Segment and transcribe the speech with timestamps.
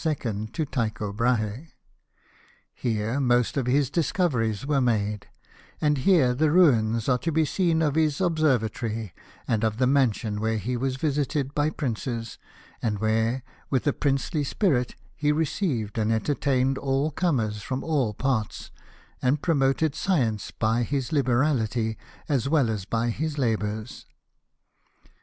[0.01, 1.73] to Tycho Brahe.
[2.73, 5.27] Here most of his discoveries were made;
[5.79, 9.11] and here the ruins are to be seen of his ob servatory,
[9.47, 12.39] and of the mansion where he was visited by princes,
[12.81, 18.15] and where, with a princely spirit, he re ceived and entertained all comers from all
[18.15, 18.71] parts,
[19.21, 21.95] and promoted science by his liberality,
[22.27, 24.07] as well as by his labours.